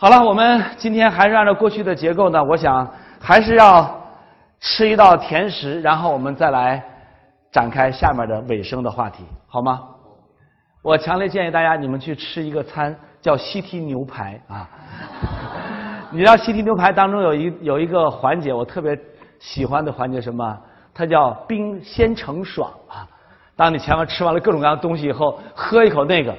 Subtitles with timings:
[0.00, 2.88] 好了，我们今天还是按照过去的结构呢，我想
[3.18, 4.00] 还是要
[4.60, 6.80] 吃一道甜食，然后我们再来
[7.50, 9.80] 展开下面的尾声的话题，好吗？
[10.82, 14.68] 我强烈建议大家，你们去吃一个餐，叫西提牛排啊。
[16.12, 18.96] 你知道西提牛排当中有一有一个环节，我特别
[19.40, 20.56] 喜欢的环节什么？
[20.94, 23.02] 它叫冰鲜橙爽啊。
[23.56, 26.32] 当你前面吃完了各种各样的东西以后，喝一口那个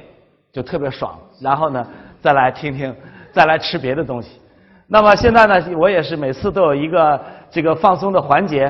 [0.53, 1.19] 就特别爽。
[1.41, 1.85] 然后呢，
[2.21, 2.95] 再来听听，
[3.39, 4.41] 再来吃别的东西。
[4.85, 7.17] 那么现在呢，我也是每次都有一个
[7.49, 8.69] 这个放松的环节，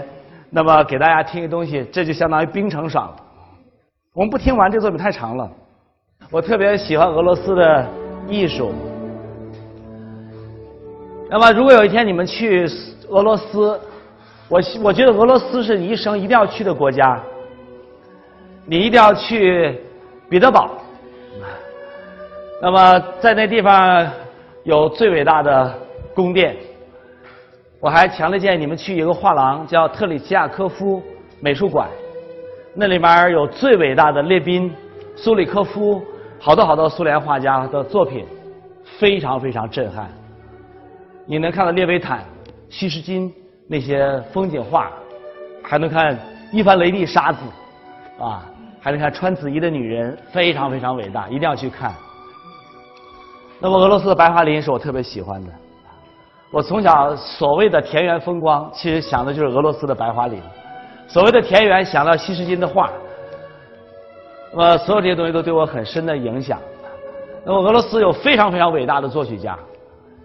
[0.51, 3.11] 那么给大家听一个东西，这就相当于冰城爽。
[4.13, 5.49] 我们不听完，这作品太长了。
[6.29, 7.87] 我特别喜欢俄罗斯的
[8.27, 8.71] 艺术。
[11.31, 12.67] 那么，如果有一天你们去
[13.07, 13.79] 俄罗斯，
[14.49, 17.19] 我我觉得俄罗斯是你一生一定要去的国家。
[18.67, 19.81] 你一定要去
[20.29, 20.69] 彼得堡。
[22.61, 24.07] 那么，在那地方
[24.63, 25.73] 有最伟大的
[26.13, 26.55] 宫殿。
[27.79, 31.01] 我还强烈建议你们去一个画廊，叫特里齐亚科夫
[31.39, 31.87] 美术馆。
[32.73, 34.73] 那里面有最伟大的列宾、
[35.15, 36.01] 苏里科夫，
[36.39, 38.25] 好多好多苏联画家的作品，
[38.99, 40.09] 非常非常震撼。
[41.25, 42.23] 你能看到列维坦、
[42.69, 43.33] 希什金
[43.67, 44.91] 那些风景画，
[45.63, 46.17] 还能看
[46.51, 47.39] 伊凡雷帝沙子，
[48.19, 48.45] 啊，
[48.81, 51.93] 还能看穿紫衣的女人，非常非常伟大，一定要去看。
[53.59, 55.51] 那么俄罗斯的白桦林是我特别喜欢的，
[56.51, 60.41] 我从小所谓的田园风光，其实想的就是俄罗斯的白桦林。
[61.07, 62.89] 所谓的田园，想到希什金的画，
[64.53, 66.59] 那么所有这些东西都对我很深的影响。
[67.45, 69.57] 那么俄罗斯有非常非常伟大的作曲家。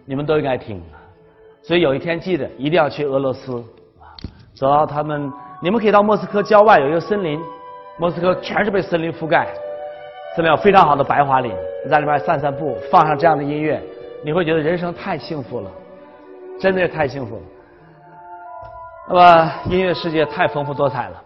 [0.06, 0.82] 你们都应该听，
[1.62, 3.64] 所以有一天记得一定要去俄罗斯，
[4.54, 7.40] 走到他们，你们可以到莫斯科郊外有一个森林，
[7.98, 9.48] 莫斯科全是被森林覆盖，
[10.34, 11.52] 森林有非常好的白桦林，
[11.84, 13.80] 你在里面散散步，放上这样的音乐，
[14.24, 15.70] 你会觉得人生太幸福了，
[16.58, 17.42] 真的是太幸福了。
[19.08, 21.22] 那么音乐世界太丰富多彩了，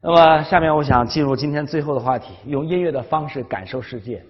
[0.00, 4.22] 那么下面我想进入今天最后的话题，用音乐的方式感受世界。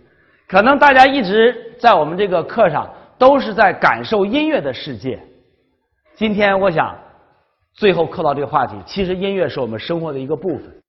[0.49, 2.89] 可能大家一直在我们这个课上。
[3.21, 5.21] 都是在感受音乐的世界。
[6.15, 6.97] 今天我想
[7.75, 10.80] 最后扣到这个话题，其实音乐是我们生活的一个部分。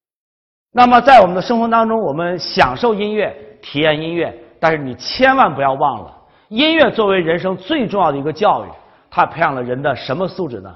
[0.71, 6.17] 那么在我们的生活当中，我们享受音乐、体验音乐，但是你千万不要忘了，
[6.49, 8.69] 音乐作为人生最重要的一个教育，
[9.09, 10.73] 它培养了人的什么素质呢？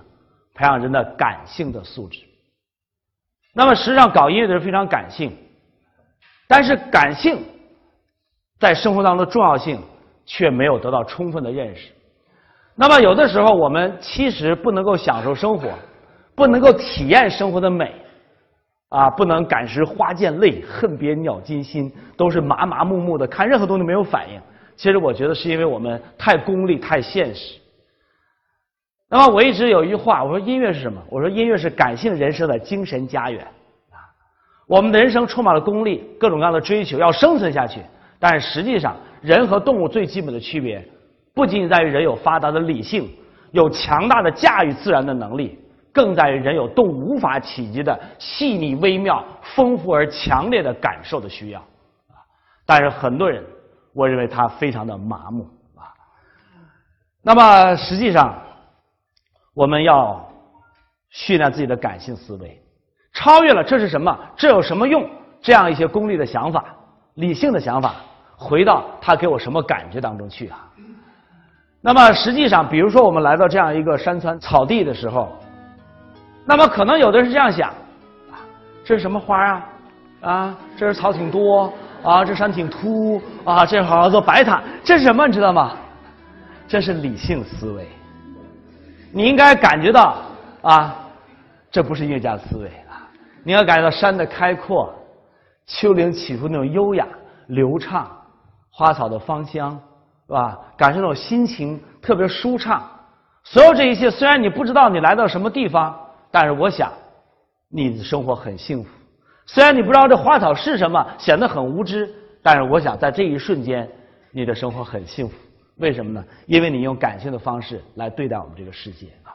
[0.54, 2.20] 培养人的感性的素质。
[3.54, 5.36] 那么实际上搞音乐的人非常感性，
[6.48, 7.44] 但是感性
[8.60, 9.80] 在生活当中的重要性。
[10.28, 11.92] 却没有得到充分的认识。
[12.74, 15.70] 那么，有的时候我们其实不能够享受生活，
[16.34, 17.94] 不能够体验生活的美，
[18.96, 24.40] 啊，不能感时花溅泪，恨别鸟惊心，都是麻麻木木的，看任何东西没有反应。
[24.78, 27.60] 其实，我觉得是因为我们太功利、太现实。
[29.10, 31.02] 那么，我一直有一句话，我说音乐是什么？
[31.10, 33.44] 我说音乐是感性人生的精神家园。
[33.92, 34.00] 啊，
[34.66, 37.82] 我们的人生充满了功利，各种各样的追求，要生存下去。
[38.18, 40.82] 但实际上，人和动物最基本的区别，
[41.34, 43.10] 不仅仅在于人有发达的理性，
[43.52, 45.60] 有强大的驾驭自然的能力，
[45.96, 49.24] 更在于人有动物无法企及的细腻、微妙、
[49.56, 51.60] 丰富而强烈的感受的需要。
[51.62, 52.20] 啊，
[52.66, 53.42] 但是很多人，
[53.94, 55.44] 我认为他非常的麻木
[55.76, 55.88] 啊。
[57.22, 58.36] 那么实际上，
[59.54, 60.30] 我们要
[61.12, 62.62] 训练自己的感性思维，
[63.14, 64.20] 超越了这是什么？
[64.36, 65.10] 这有什么用？
[65.42, 66.66] 这样一些功利的想法、
[67.14, 67.96] 理性的想法。
[68.38, 70.70] 回到他给我什么感觉当中去啊？
[71.80, 75.32] 那么实际上，比如说我们来到这样一个山川草地的时候，
[76.46, 77.70] 那么可能有的人是这样想：
[78.32, 78.38] 啊，
[78.84, 79.66] 这是什么花啊？
[80.22, 81.72] 啊，这是草挺多
[82.04, 85.28] 啊，这山挺秃啊，这好像做白塔，这是什么？
[85.28, 85.76] 你知道吗？
[86.68, 87.88] 这是理性思维。
[89.12, 90.18] 你应该感觉到
[90.62, 90.96] 啊，
[91.72, 93.10] 这不是音乐家的思维啊！
[93.44, 94.94] 你要感觉到山的开阔，
[95.68, 97.08] 丘陵起伏那种优雅
[97.48, 98.10] 流畅。
[98.72, 99.72] 花草的芳香，
[100.28, 100.60] 是吧？
[100.76, 102.84] 感受那种心情特别舒畅。
[103.44, 105.98] 所有这一切，虽然你不知道你来到什么地方，
[106.36, 106.92] 但是我想，
[107.70, 108.90] 你的生活很幸福。
[109.46, 113.90] 虽然你不知道这花草是什么，显得很无知，但是我想在这一瞬间，
[114.32, 115.34] 你的生活很幸福。
[115.78, 116.22] 为什么呢？
[116.46, 119.32] 因为你用感性的方式来对待我们这个世界啊。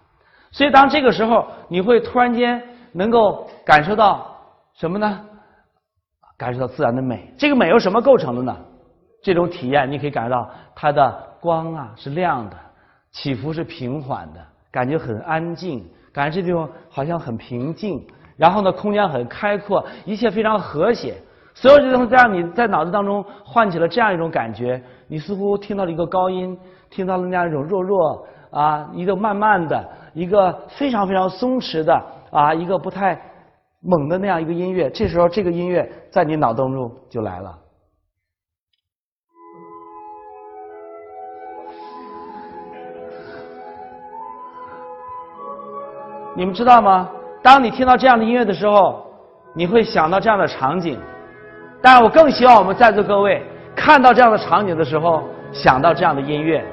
[0.51, 2.63] 所以当这个时候，你会突然间
[2.93, 4.37] 能够感受到
[4.75, 5.25] 什么呢？
[6.37, 7.33] 感受到自然的美。
[7.39, 8.55] 这个美由什么构成的呢？
[9.23, 11.11] 这种体验，你可以感觉到它的
[11.41, 12.57] 光啊是亮的，
[13.11, 18.05] 起伏是平缓的，感觉很安静，感觉这地方好像很平静。
[18.37, 21.15] 然后呢，空间很开阔，一切非常和谐。
[21.53, 26.59] 所有这东西让你在脑子当中唤起了这样一种感觉：你似乎听到了一个高音，
[26.89, 33.21] 听到了那样一种弱弱啊，一个慢慢的，一个非常非常松弛的啊，一个不太
[33.81, 34.89] 猛的那样一个音乐。
[34.89, 37.55] 这时候，这个音乐在你脑当中就来了。
[46.37, 47.09] 你们知道吗？
[47.43, 49.05] 当你听到这样的音乐的时候，
[49.55, 50.99] 你会想到这样的场景。
[51.83, 53.43] 但是我更希望我们在座各位
[53.75, 56.65] 看到这样的场景的时候，想到这样的音乐。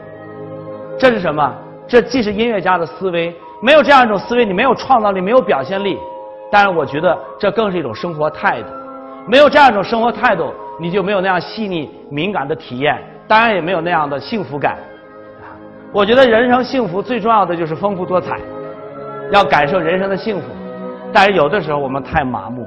[0.99, 1.53] 这是什么？
[1.87, 5.97] 这既是音乐家的思维，没有这样一种思维，你没有创造力，没有表现力。
[6.51, 8.69] 但是我觉得这更是一种生活态度。
[9.27, 14.77] 没有这样一种生活态度，你就没有那样细腻敏感的体验，当然也没有那样的幸福感。
[15.93, 18.39] 我觉得人生幸福最重要的就是丰富多彩。
[19.31, 20.47] 要感受人生的幸福，
[21.11, 22.65] 但是有的时候我们太麻木，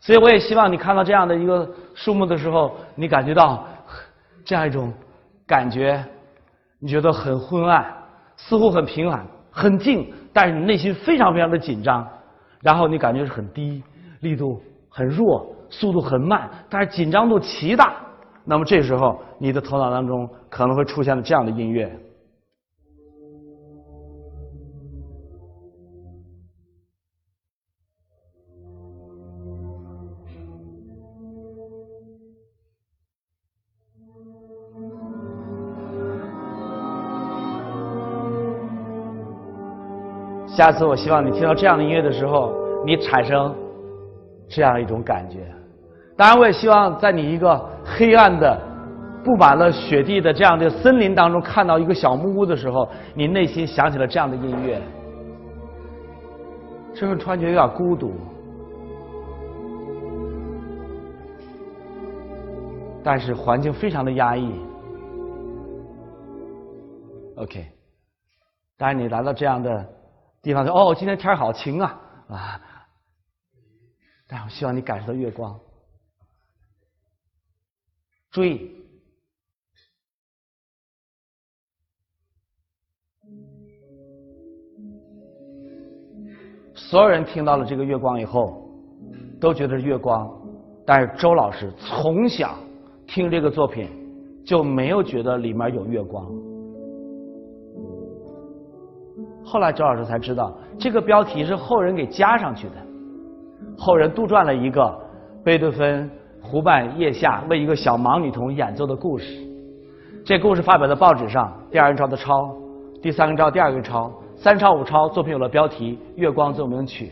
[0.00, 3.66] 所以我也希望你看到这样的一个树木的时候，你感觉到
[4.44, 4.92] 这样一种
[5.46, 6.04] 感觉，
[6.78, 7.86] 你觉得很昏暗，
[8.36, 12.06] 似乎很平缓、很静，但是你内心非常非常的紧张，
[12.60, 13.82] 然后你感觉是很低，
[14.20, 14.60] 力度
[14.90, 17.94] 很弱，速度很慢，但是紧张度极大。
[18.44, 21.90] 那么这时候你的头脑当中可能会出现了这样的音乐。
[40.56, 42.50] 下次我希望你听到这样的音乐的时候，
[42.82, 43.54] 你产生
[44.48, 45.40] 这样一种感觉。
[46.16, 48.58] 当然，我也希望在你一个黑暗的、
[49.22, 54.80] 布满了雪地的这样的森林当中，看到一个小木屋的时候，你内心想起了这样的音乐。
[56.94, 58.14] 这时候突然觉得有点孤独，
[63.04, 64.50] 但是环境非常的压抑。
[67.36, 67.62] OK，
[68.78, 69.86] 当然你来到这样的。
[70.42, 72.60] 地方说：“哦，今天天好晴啊啊！”
[74.28, 75.58] 但我希望你感受到月光。
[78.30, 78.70] 注意，
[86.74, 88.68] 所有人听到了这个月光以后，
[89.40, 90.30] 都觉得是月光。
[90.84, 92.58] 但是周老师从小
[93.06, 93.88] 听这个作品，
[94.44, 96.26] 就没有觉得里面有月光。
[99.46, 102.74] 后来周老师才知道，这个标题是后人给加上去的。
[103.78, 104.92] 后人杜撰了一个
[105.44, 106.10] 贝多芬
[106.42, 109.40] 胡伴腋下为一个小盲女童演奏的故事。
[110.24, 112.52] 这故事发表在报纸上，第二张的抄，
[113.00, 117.06] 第三个抄，第二个抄，三抄五抄，作品有了标题《月光奏鸣曲》。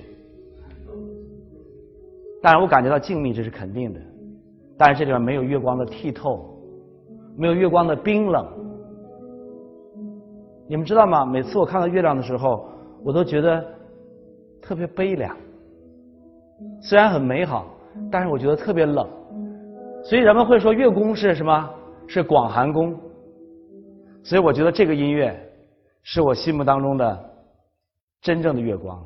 [2.42, 4.00] 但是我感觉到静谧，这是肯定的。
[4.76, 6.44] 但是这里边没有月光的剔透，
[7.36, 8.44] 没有月光的冰冷。
[10.66, 11.24] 你们知道吗？
[11.26, 12.68] 每次我看到月亮的时候，
[13.04, 13.64] 我都觉得
[14.62, 15.36] 特别悲凉。
[16.80, 17.66] 虽然很美好，
[18.10, 19.08] 但是我觉得特别冷。
[20.04, 21.70] 所以人们会说月宫是什么？
[22.06, 22.98] 是广寒宫。
[24.22, 25.38] 所以我觉得这个音乐
[26.02, 27.30] 是我心目当中的
[28.22, 29.02] 真正的月光。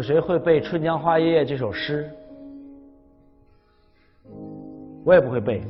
[0.00, 2.08] 有谁会背《春江花月夜》这首诗？
[5.04, 5.60] 我也不会背。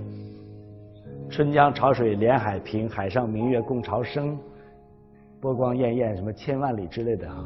[1.29, 4.39] 春江潮水连海平，海上明月共潮生。
[5.41, 7.45] 波光潋滟，什么千万里之类的啊。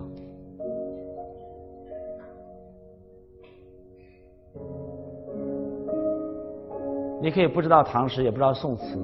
[7.22, 8.98] 你可以不知道唐诗，也不知道宋词，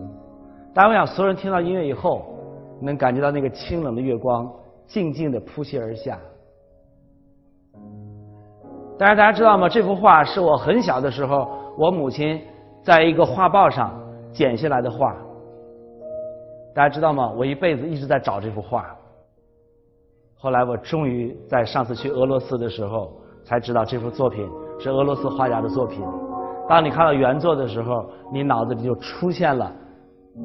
[0.74, 2.26] 但我想所有人听到音乐以后，
[2.78, 4.52] 能感觉到那个清冷的月光，
[4.86, 6.20] 静静的扑泻而下。
[9.00, 9.66] 但是大家知道吗？
[9.66, 12.38] 这幅画是我很小的时候，我母亲
[12.82, 13.98] 在一个画报上
[14.30, 15.16] 剪下来的画。
[16.74, 17.32] 大家知道吗？
[17.34, 18.94] 我一辈子一直在找这幅画。
[20.38, 23.10] 后来我终于在上次去俄罗斯的时候，
[23.42, 24.46] 才知道这幅作品
[24.78, 26.06] 是俄罗斯画家的作品。
[26.68, 29.72] 当你看到原作的时候，你脑子里就出现了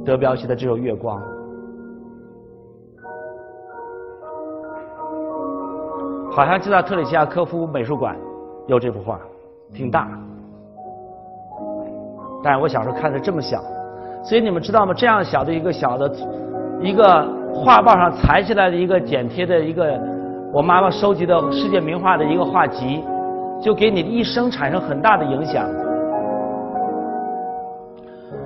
[0.06, 1.22] 德彪西的这首《月光》。
[6.32, 8.18] 好像就在特里西亚科夫美术馆。
[8.68, 9.20] 有这幅画，
[9.74, 10.08] 挺大，
[12.44, 13.62] 但是我小时候看的这么小，
[14.24, 14.94] 所以你们知道吗？
[14.94, 16.12] 这样小的一个小的
[16.82, 20.00] 一个画报上裁下来的一个剪贴的一个
[20.52, 23.04] 我妈妈收集的世界名画的一个画集，
[23.62, 25.64] 就给你的一生产生很大的影响。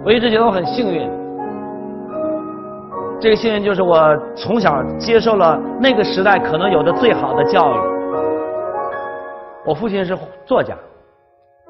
[0.03, 1.09] 我一直觉得我很幸运，
[3.19, 7.98] 这个幸运就是我从小接受了那个时代可能有的最好的教育。
[9.65, 10.75] 我父亲是作家，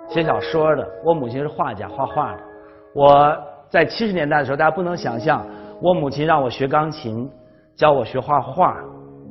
[0.07, 2.39] 写小说的；我母亲是画家，画画的。
[2.93, 3.35] 我
[3.69, 5.45] 在七十年代的时候，大家不能想象，
[5.81, 7.29] 我母亲让我学钢琴，
[7.75, 8.75] 教我学画画，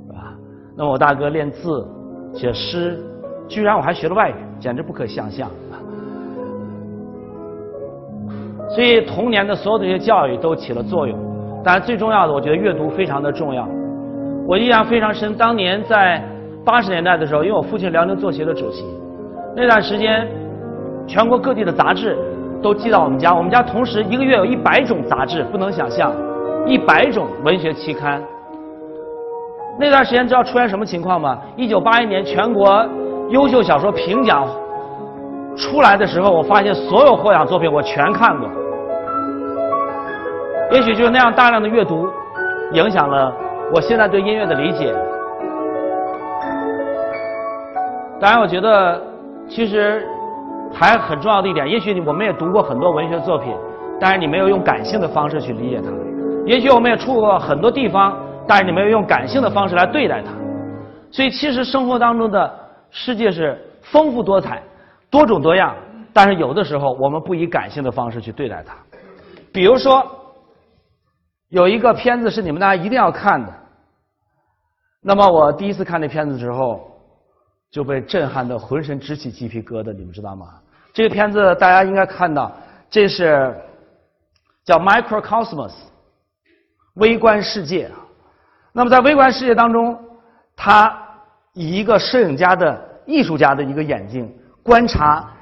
[0.07, 0.35] 是吧？
[0.77, 1.87] 那么我大哥练字、
[2.35, 2.99] 写诗，
[3.49, 5.51] 居然我还学了外语，简直不可想象。
[8.71, 11.19] 所以童年的所有这些教育都起了作用，
[11.65, 13.67] 但是最重要的，我觉得阅读非常的重要。
[14.47, 16.23] 我印象非常深，当年在
[16.69, 18.85] 八十年代的时候，因为我父亲辽宁作协的主席，
[19.57, 20.29] 那段时间
[21.07, 22.15] 全国各地的杂志
[22.63, 26.13] 都寄到我们家，我们家同时一个月有一百种杂志，不能想象，
[26.67, 28.23] 一百种文学期刊。
[29.81, 31.39] 那段时间知道出现什么情况吗？
[31.57, 32.87] 一九八一年全国
[33.31, 34.47] 优秀小说评奖。
[35.57, 38.47] 出来的时候，我发现所有获奖作品我全看过。
[40.71, 42.07] 也许就是那样大量的阅读，
[42.75, 43.33] 影响了
[43.75, 44.95] 我现在对音乐的理解。
[48.21, 49.01] 当然，我觉得
[49.49, 50.07] 其实
[50.73, 53.55] 还很重要的一点，也许我们也读过很多文学作品，
[54.01, 55.91] 但是你没有用感性的方式去理解它；
[56.45, 60.33] 也许我们也出过很多地方，但是你没有用感性的方式来对待它。
[61.11, 62.53] 所以，其实生活当中的
[62.91, 64.63] 世界是丰富多彩。
[65.11, 65.75] 多种多样，
[66.13, 68.75] 但是有的时候我们不以感性的方式去对待它。
[69.51, 70.05] 比如说，
[71.49, 73.51] 有一个片子是你们大家一定要看的。
[75.01, 76.79] 那么我第一次看那片子的时候，
[77.71, 80.61] 就被震撼的浑身直起鸡皮疙瘩，你们知道吗？
[80.93, 82.51] 这个片子大家应该看到，
[82.89, 83.55] 这是
[84.65, 85.71] 叫《Microcosmos》
[86.95, 87.91] 微观世界。
[88.73, 89.99] 那么在微观世界当中，
[90.57, 90.99] 他
[91.53, 94.35] 以一个摄影家的艺术家的一个眼睛。
[94.63, 95.33] 观察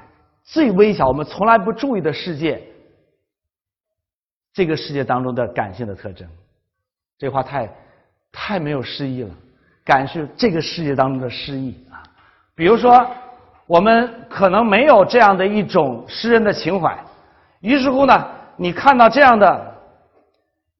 [0.43, 2.61] 最微小、我们从来不注意的世界，
[4.53, 6.27] 这个世界当中的感性的特征，
[7.17, 7.69] 这话太
[8.31, 9.29] 太没有诗意了。
[9.83, 11.86] 感是这个世界当中的诗意。
[12.57, 13.07] 比如说，
[13.67, 16.97] 我们可能没有这样的一种诗人的情怀，
[17.59, 19.75] 于是乎呢，你看到这样的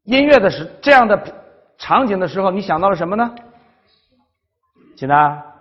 [0.02, 1.16] 音乐的时，这样的
[1.78, 3.36] 场景的时候，你想到了什么呢？
[4.96, 5.54] 请大家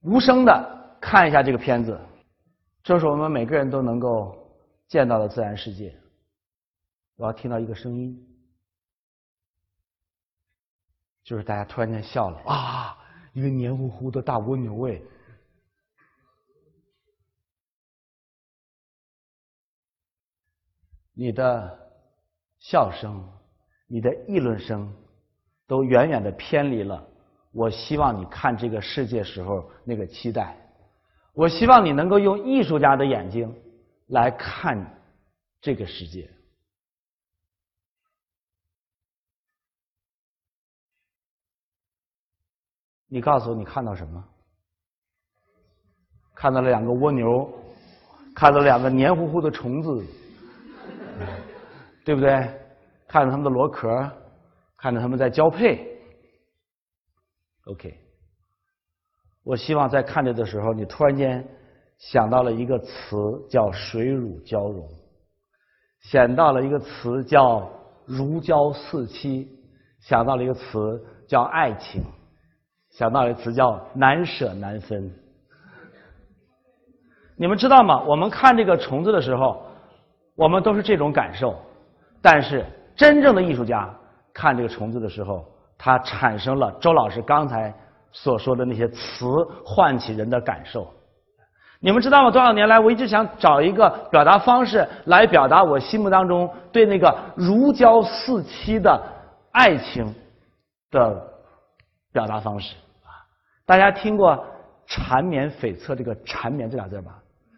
[0.00, 2.00] 无声的看一下这个片子。
[2.82, 4.34] 这是我们每个人都能够
[4.88, 5.94] 见到的自然世界。
[7.18, 8.18] 我要听到一个声音，
[11.22, 12.96] 就是大家突然间笑了啊！
[13.34, 15.04] 一个黏糊糊的大蜗牛味。
[21.14, 21.78] 你的
[22.58, 23.22] 笑声、
[23.86, 24.92] 你的议论声，
[25.66, 27.06] 都远远的偏离了
[27.52, 30.56] 我希望你看这个世界时候那个期待。
[31.34, 33.54] 我希望你能够用艺术家的眼睛
[34.08, 35.02] 来看
[35.60, 36.30] 这个世界。
[43.06, 44.24] 你告诉我，你看到什么？
[46.34, 47.52] 看到了两个蜗牛，
[48.34, 50.02] 看到两个黏糊糊的虫子，
[52.04, 52.30] 对不对？
[53.08, 54.10] 看着他们的螺壳，
[54.78, 55.86] 看着他们在交配。
[57.66, 57.98] OK。
[59.44, 61.46] 我希望在看着的时候，你突然间
[61.98, 63.16] 想到了一个词
[63.50, 64.88] 叫水乳交融，
[66.04, 67.68] 想到了一个词叫
[68.06, 69.48] 如胶似漆，
[70.00, 72.02] 想到了一个词叫爱情，
[72.90, 75.12] 想到了一个词叫难舍难分。
[77.36, 78.02] 你们知道吗？
[78.04, 79.66] 我们看这个虫子的时候，
[80.36, 81.60] 我们都是这种感受，
[82.22, 82.64] 但是
[82.96, 83.92] 真正的艺术家
[84.32, 85.44] 看这个虫子的时候，
[85.76, 87.74] 他产生了周老师刚才。
[88.14, 89.24] 所说的那些词
[89.64, 90.86] 唤起人的感受，
[91.80, 92.30] 你们知道吗？
[92.30, 99.02] 多少年来，我一直想找一个表达方式来表达我心目当中对那个如胶似漆的
[99.50, 100.14] 爱情
[100.90, 101.26] 的
[102.12, 103.16] 表达方式啊！
[103.64, 104.44] 大家听过
[104.86, 107.12] “缠绵悱恻”这个“缠绵”这俩字吧？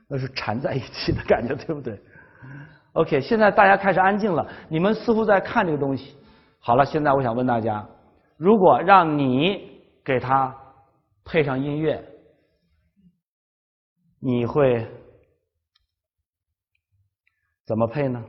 [0.09, 1.99] 那是缠在一起的感觉，对不对
[2.95, 6.17] ？OK，现在大家开始安静了，你们似乎在看这个东西。
[6.59, 7.87] 好了，现在我想问大家：
[8.37, 10.53] 如果让你给它
[11.25, 12.03] 配上音乐，
[14.21, 14.87] 你会
[17.67, 18.25] 怎么配呢？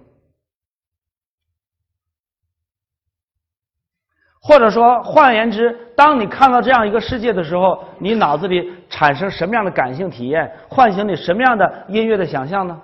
[4.42, 12.80] 或者说，换言之，当你看到这样一个世界的时候，你脑子里产生什么样的感性体验，唤醒你什么样的音乐的想象呢？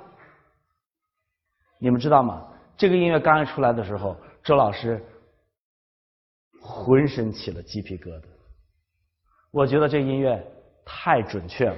[1.83, 2.45] 你们知道吗？
[2.77, 5.03] 这个音乐刚一出来的时候，周老师
[6.61, 8.23] 浑身起了鸡皮疙瘩。
[9.49, 10.39] 我觉得这音乐
[10.85, 11.75] 太准确了。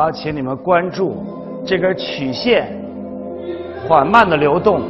[0.00, 1.22] 我要请你们关注
[1.62, 2.74] 这根曲线
[3.86, 4.80] 缓慢的流动，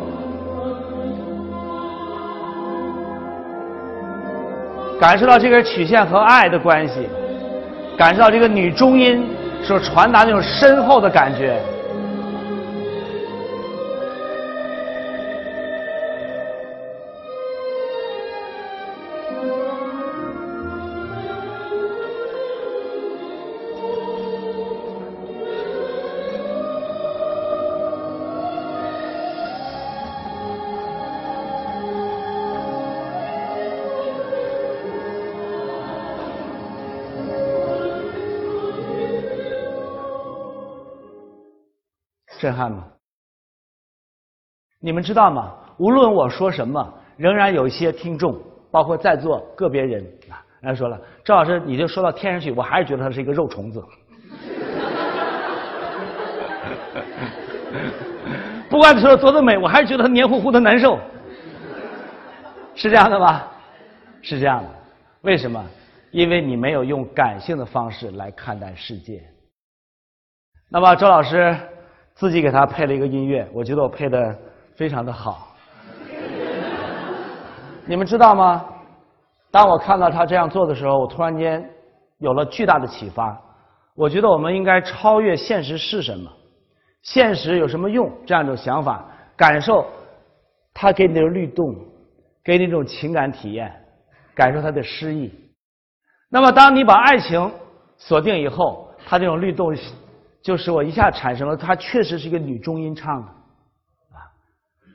[5.00, 7.08] 感受到这根曲线和爱的关系，
[7.98, 9.26] 感受到这个女中音
[9.64, 11.60] 所传达那种深厚的感觉。
[42.50, 42.84] 震撼吗？
[44.80, 45.54] 你们知道吗？
[45.78, 48.36] 无论我说什么，仍然有一些听众，
[48.72, 53.80] 包括在座个别人啊，人家说了，赵老师，你就说到天上去，我还是觉得他是一个肉虫子。
[58.68, 60.98] 不管你说的多么美，我还是觉得他黏糊糊的难受。
[62.74, 63.48] 是这样的吧？
[64.22, 64.68] 是这样的。
[65.20, 65.64] 为什么？
[66.10, 69.22] 因为你没有用感性的方式来看待世界。
[70.68, 71.56] 那么，周老师。
[72.14, 74.38] 自己给他配了一个音乐，我觉得我配的
[74.74, 75.48] 非常的好。
[77.86, 78.64] 你们知道吗？
[79.50, 81.68] 当我看到他这样做的时候，我突然间
[82.18, 83.36] 有了巨大的启发。
[83.96, 86.30] 我觉得我们应该超越现实是什么，
[87.02, 89.04] 现实有什么用这样一种想法，
[89.36, 89.84] 感受
[90.72, 91.74] 他给你的律动，
[92.44, 93.72] 给你一种情感体验，
[94.34, 95.32] 感受他的诗意。
[96.28, 97.50] 那么，当你把爱情
[97.96, 99.74] 锁定以后，他这种律动。
[100.42, 103.28] 就使我一下产生了，它确实是一个女中音唱的，
[104.16, 104.24] 啊，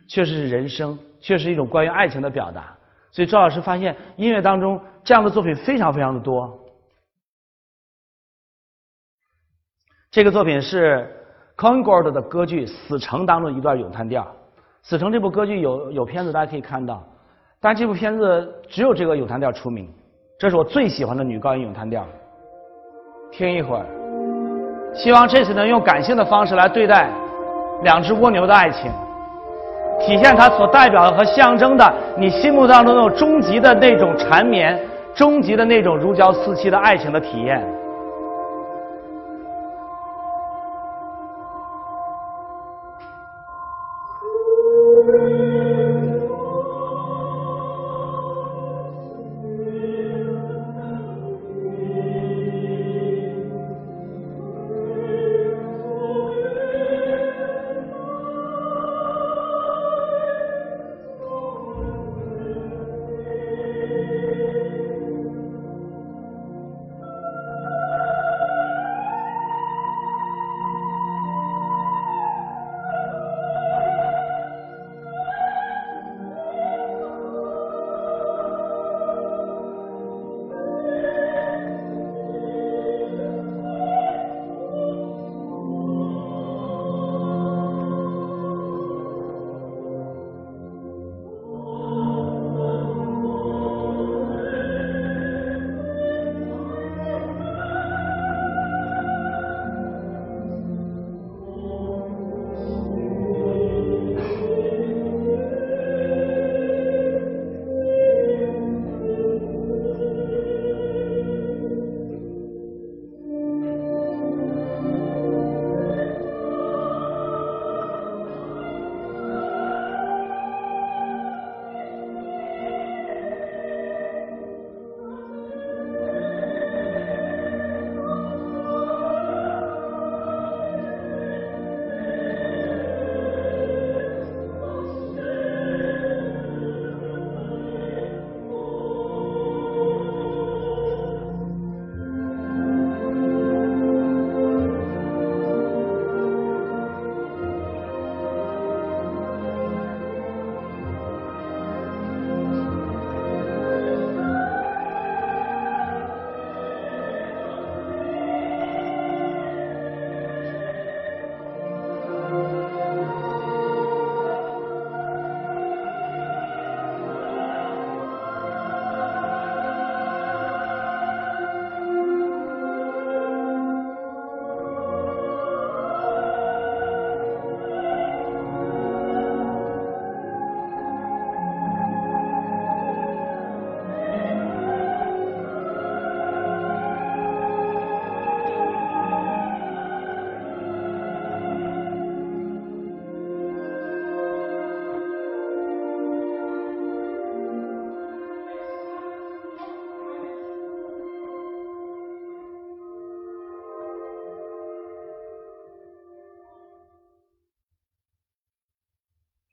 [0.07, 2.75] 确实是人生，确实一种关于爱情的表达。
[3.11, 6.59] 所以赵老师发现音乐当中这样的作品非常非常的多。
[10.11, 11.09] 这个作品是
[11.55, 14.23] Concord 的歌剧《死城》当中一段咏叹调，
[14.81, 17.05] 《死城》这部歌剧有有片子大家可以看到，
[17.59, 19.93] 但这部片子只有这个咏叹调出名。
[20.37, 22.05] 这是我最喜欢的女高音咏叹调，
[23.31, 24.04] 听一会儿。
[24.95, 27.09] 希望这次能用感性的方式来对待
[27.83, 28.89] 两只蜗牛的爱情，
[29.99, 34.79] 体现它所代表的和象征的你心目当中那种终极的那种缠绵，
[35.13, 37.61] 终极的那种如胶似漆的爱情的体验。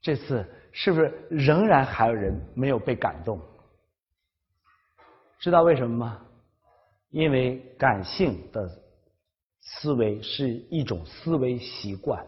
[0.03, 3.41] 这次是不是仍然还有人没有被感动？
[5.39, 6.19] 知道为什么吗？
[7.11, 8.69] 因为感性的
[9.61, 12.25] 思维是一种思维习惯。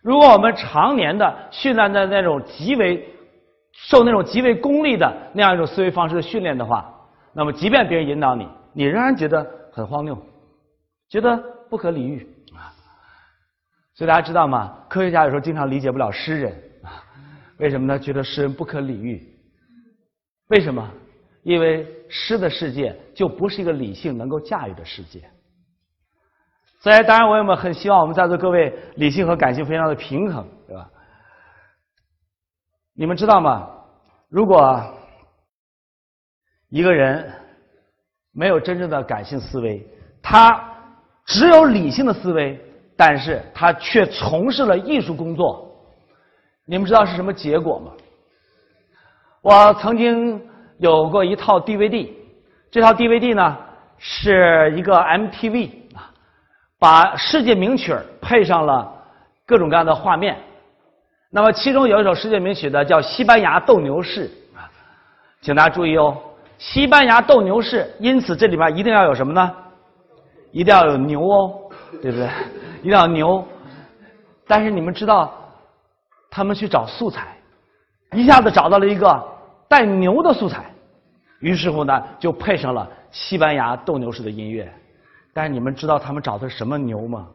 [0.00, 3.06] 如果我们常年的训练在那种极为
[3.72, 6.92] 受那种极为功利的那样一种思维方式的训练的话，
[7.32, 10.16] 那么即便别人引导你，你仍然觉得很荒谬，
[11.08, 11.36] 觉得
[11.68, 12.31] 不可理喻。
[13.94, 14.84] 所以大家知道吗？
[14.88, 16.62] 科学家有时候经常理解不了诗人，
[17.58, 17.98] 为什么呢？
[17.98, 19.22] 觉得诗人不可理喻。
[20.48, 20.90] 为什么？
[21.42, 25.28] 因为诗的世界就不是一个理性能够驾驭的世界。
[26.80, 30.88] 所以，当然，我也很希望我们在座各位理性和感性非常的平衡，对吧？
[32.94, 33.68] 你们知道吗？
[34.28, 34.82] 如果
[36.68, 37.32] 一个人
[38.32, 39.86] 没有真正的感性思维，
[40.22, 40.74] 他
[41.26, 42.60] 只有理性的思维，
[43.04, 45.68] 但是他却从事了艺术工作，
[46.64, 47.90] 你们知道是什么结果吗？
[49.40, 50.40] 我曾经
[50.78, 52.10] 有过一套 DVD，
[52.70, 53.58] 这套 DVD 呢
[53.98, 56.12] 是一个 MTV 啊。
[56.78, 58.88] 把世界名曲配上了
[59.44, 60.36] 各种各样的画面，
[61.28, 64.70] 那么其中有一首世界名曲的叫《西班牙斗牛士》啊，
[65.40, 66.16] 请大家注意哦，
[66.56, 69.52] 西班牙斗牛士，因此这里边一定要有什么呢？
[70.52, 71.52] 一定要有牛哦，
[72.00, 72.28] 对不对？
[72.82, 73.42] 一定要牛。
[74.46, 75.32] 但是你们知道，
[76.30, 77.28] 他们去找素材，
[78.12, 79.22] 一下子找到了一个
[79.68, 80.64] 带牛的素材，
[81.40, 84.70] 于是乎呢，就配上了西班牙斗牛士的音乐。
[85.32, 87.26] 但是你们知道他们找的是什么牛吗？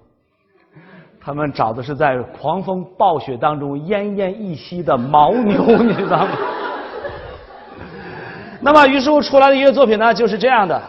[1.20, 6.38] 他们找的是在狂风暴雪当中奄奄一息的牦牛，你知道吗？
[8.62, 10.80] 那么，于是乎出来的音乐作品呢，就是这样的。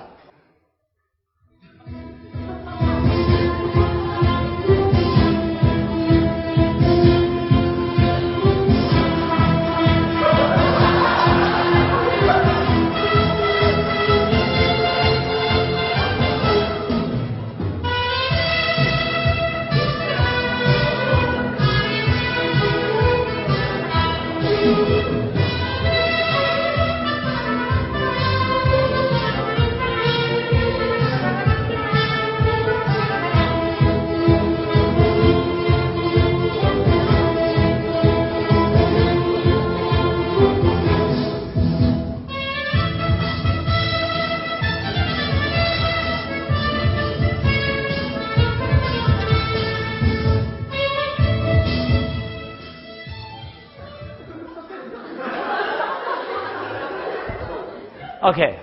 [58.28, 58.58] OK，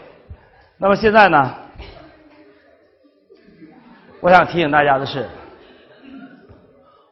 [0.77, 1.55] 那么现在呢？
[4.21, 5.27] 我想提醒大家的是，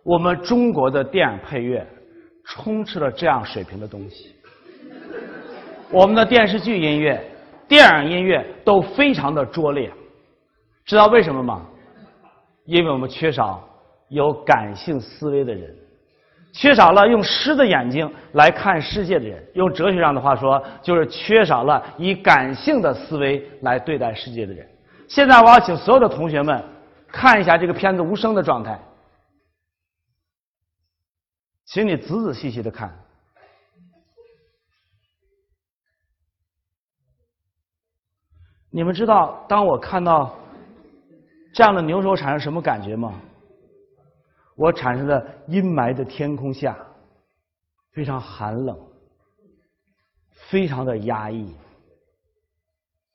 [0.03, 1.83] 我们中国的电影配乐
[2.45, 4.35] 充斥了这样水平的东西。
[5.89, 7.19] 我们的电视剧音乐、
[7.67, 9.91] 电影音乐都非常的拙劣，
[10.85, 11.65] 知道为什么吗？
[12.65, 13.67] 因为我们缺少
[14.09, 15.75] 有感性思维的人。
[16.53, 24.65] 缺少了用诗的眼睛来看世界的人，用哲学上的话说，就是缺少了以感性的思维来对待世界的人。
[25.07, 26.63] 现在我要请所有的同学们
[27.07, 28.79] 看一下这个片子无声的状态，
[31.65, 32.95] 请你仔仔细细的看。
[38.69, 40.35] 你们知道，当我看到
[41.53, 43.19] 这样的牛时产生什么感觉吗？
[44.55, 46.77] 我产生的阴霾的天空下，
[47.91, 48.79] 非常寒冷，
[50.49, 51.53] 非常的压抑，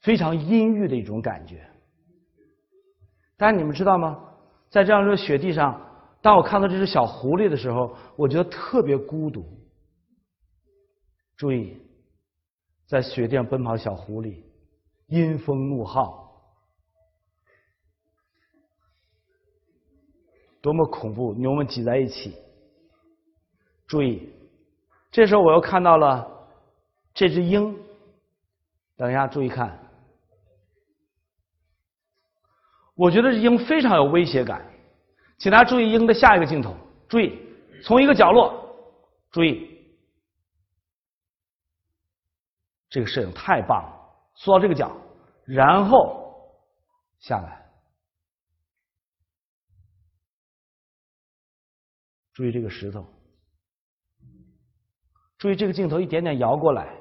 [0.00, 1.68] 非常阴郁的一种感觉。
[3.36, 4.24] 但你们知道吗？
[4.68, 5.80] 在这样一个雪地上，
[6.20, 9.46] 当我看到这只小狐狸的时候，我觉得特别孤独。
[11.36, 11.80] 注意，
[12.86, 14.42] 在雪地上奔跑小狐狸，
[15.06, 16.27] 阴风怒号。
[20.60, 21.34] 多么恐怖！
[21.34, 22.34] 牛们挤在一起。
[23.86, 24.32] 注意，
[25.10, 26.26] 这时候我又看到了
[27.14, 27.76] 这只鹰。
[28.96, 29.78] 等一下，注意看。
[32.94, 34.66] 我觉得这鹰非常有威胁感，
[35.38, 36.74] 请大家注意鹰的下一个镜头。
[37.08, 37.38] 注意，
[37.84, 38.74] 从一个角落，
[39.30, 39.70] 注意，
[42.90, 43.92] 这个摄影太棒了，
[44.34, 44.90] 缩到这个角，
[45.44, 46.34] 然后
[47.20, 47.67] 下来。
[52.38, 53.04] 注意这个石头。
[55.38, 56.96] 注意这个镜头一点点摇过来。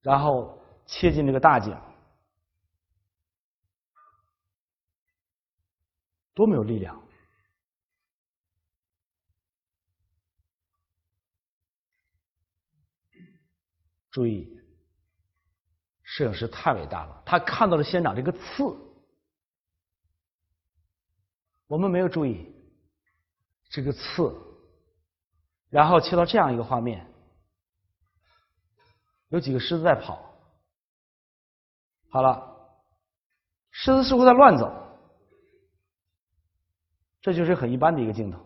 [0.00, 1.80] 然后切进这个大角。
[6.34, 7.00] 多么有力量。
[14.10, 14.60] 注意。
[16.02, 18.64] 摄影师太伟大了，他看到了仙长这个刺。
[21.68, 22.52] 我们没有注意。
[23.74, 24.32] 这个刺，
[25.68, 27.04] 然后切到这样一个画面，
[29.30, 30.32] 有几个狮子在跑，
[32.08, 32.56] 好了，
[33.72, 34.72] 狮子似乎在乱走，
[37.20, 38.38] 这就是很一般的一个镜头，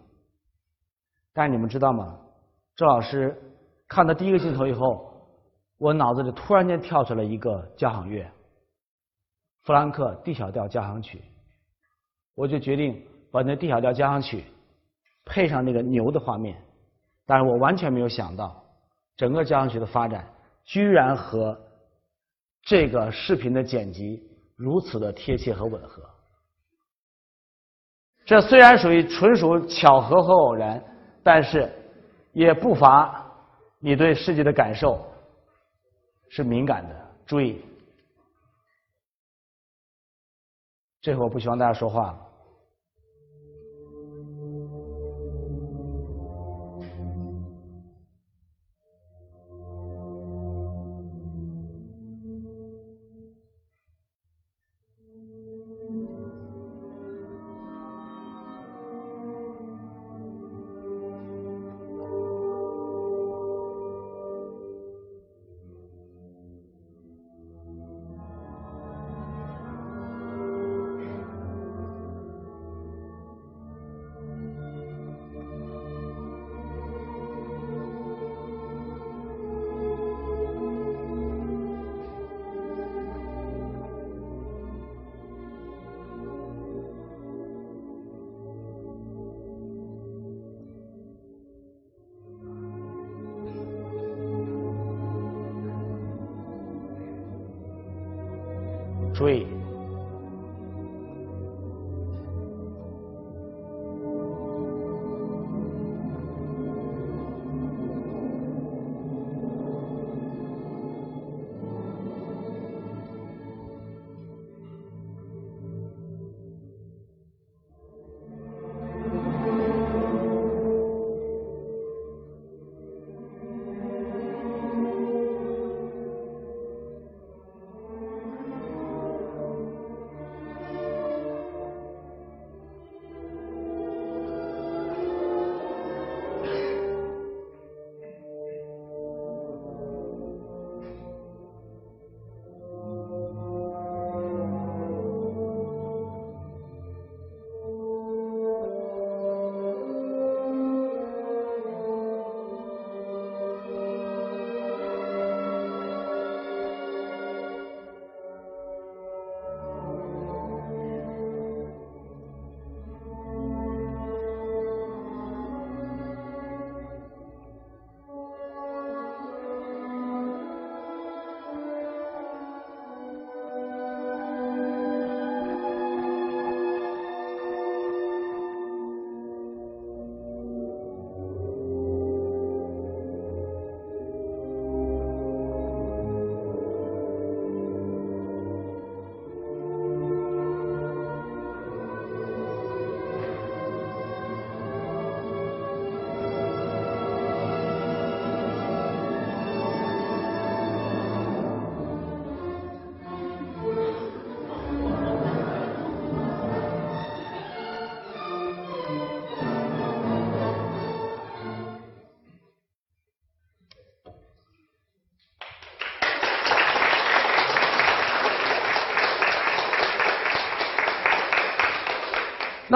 [1.35, 2.19] 但是你们知道吗？
[2.75, 3.38] 周老师
[3.87, 5.07] 看到第一个镜头以后。
[5.81, 8.29] 我脑子里突然间跳出来一个交响乐，
[9.62, 11.23] 弗兰克 D 小调交响曲，
[12.35, 14.45] 我就决定把那 D 小调交响曲
[15.29, 16.61] 配上那个牛的画面，
[17.27, 18.64] 但是我完全没有想到，
[19.17, 20.27] 整个交响曲的发展
[20.64, 21.57] 居然和
[22.62, 26.03] 这个视频的剪辑如此的贴切和吻合。
[28.25, 30.83] 这虽然属于纯属巧合和偶然，
[31.23, 31.71] 但是
[32.33, 33.25] 也不乏
[33.79, 35.05] 你对世界的感受。
[36.31, 37.64] 是敏感的，注意，
[41.01, 42.03] 这会我不希望大家说话。
[42.12, 42.28] 了
[99.18, 99.58] 对。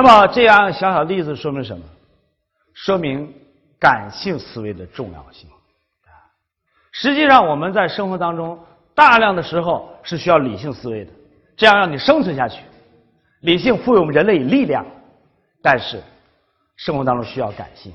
[0.03, 1.85] 那么这样小小的例子说明什么？
[2.75, 3.33] 说明
[3.79, 5.49] 感性思维的重要性。
[6.91, 8.59] 实际上我们在生活当中
[8.97, 11.12] 大量的时候是需要理性思维的，
[11.57, 12.65] 这样让你生存下去。
[13.43, 14.85] 理性赋予我们人类以力量，
[15.62, 16.03] 但是
[16.75, 17.93] 生活当中需要感性。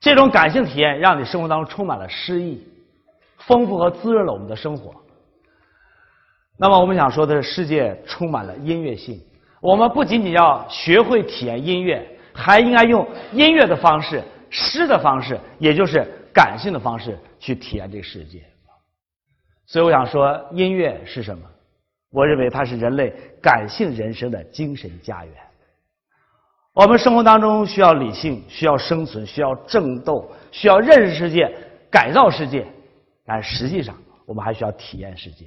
[0.00, 2.66] 这种感性体验让你生活当中充满了诗意，
[3.36, 4.92] 丰富和滋润了我们的生活。
[6.56, 9.22] 那么我们想说的是，世界充满了音乐性。
[9.60, 18.42] 我们不仅仅要学会体验音乐，还应该用音乐的方式、诗的方式，也就是感性的方式去体验这个世界。
[19.66, 21.44] 所以，我想说，音乐是什么？
[22.10, 25.34] 我认为它是人类感性人生的精神家园。
[26.72, 31.52] 我们生活当中需要理性，需要生存，需要争斗，需要认识世界、
[31.90, 32.64] 改造世界。
[33.26, 33.94] 但实际上
[34.24, 35.46] 我们还需要体验世界。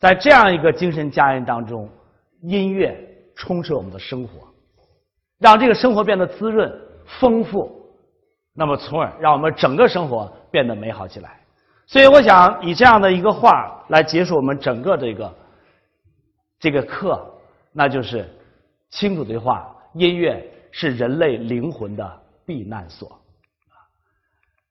[0.00, 1.88] 在这样一个精神家园当中，
[2.42, 2.98] 音乐
[3.38, 4.48] 充斥我们的生活，
[5.38, 6.70] 让这个生活变得滋润、
[7.20, 7.88] 丰富，
[8.52, 11.40] 那么从而让我们整个生活变得美好起来。
[11.86, 15.34] 所以，我想以这样的一个话来结束我们整个这个
[16.58, 17.24] 这个课，
[17.72, 18.28] 那就是
[18.90, 23.18] 清楚的话：音乐是人类灵魂的避难所。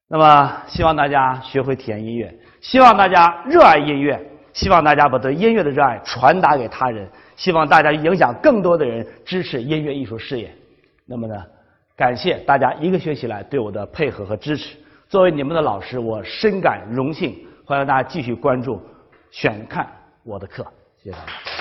[0.10, 10.54] 那么，希望大家学会体验音乐，希望大家热爱音乐，希望大家把对音乐的热爱传达给他人，希望大家影响更多的人支持音乐艺术事业。
[11.06, 11.42] 那么呢，
[11.96, 14.76] 感谢大家一个学期来对我的配合和支持。
[15.08, 17.34] 作为你们的老师，我深感荣幸。
[17.64, 18.82] 欢迎大家继续关注、
[19.32, 19.88] 选看
[20.24, 20.66] 我的课。
[21.02, 21.57] 谢谢大家。